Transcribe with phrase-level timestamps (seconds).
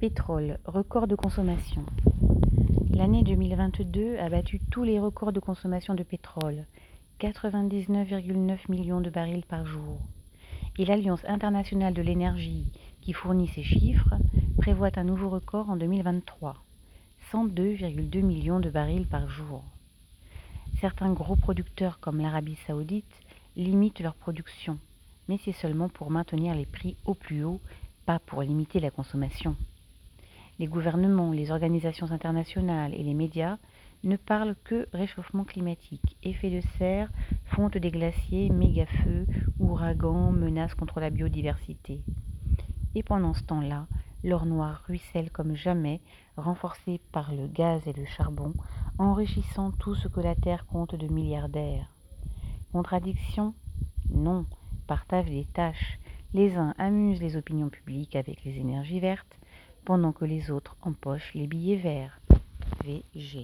[0.00, 1.84] Pétrole, record de consommation.
[2.94, 6.64] L'année 2022 a battu tous les records de consommation de pétrole,
[7.20, 9.98] 99,9 millions de barils par jour.
[10.78, 12.64] Et l'Alliance internationale de l'énergie,
[13.02, 14.14] qui fournit ces chiffres,
[14.56, 16.54] prévoit un nouveau record en 2023,
[17.30, 19.62] 102,2 millions de barils par jour.
[20.80, 23.20] Certains gros producteurs comme l'Arabie saoudite
[23.54, 24.78] limitent leur production,
[25.28, 27.60] mais c'est seulement pour maintenir les prix au plus haut,
[28.06, 29.56] pas pour limiter la consommation.
[30.60, 33.56] Les gouvernements, les organisations internationales et les médias
[34.04, 37.10] ne parlent que réchauffement climatique, effet de serre,
[37.46, 39.26] fonte des glaciers, méga-feux,
[39.58, 42.02] ouragans, menaces contre la biodiversité.
[42.94, 43.86] Et pendant ce temps-là,
[44.22, 46.02] l'or noir ruisselle comme jamais,
[46.36, 48.52] renforcé par le gaz et le charbon,
[48.98, 51.90] enrichissant tout ce que la Terre compte de milliardaires.
[52.70, 53.54] Contradiction?
[54.10, 54.44] Non,
[54.86, 55.98] partage des tâches.
[56.34, 59.40] Les uns amusent les opinions publiques avec les énergies vertes,
[59.84, 62.20] pendant que les autres empochent les billets verts.
[62.84, 63.42] VG.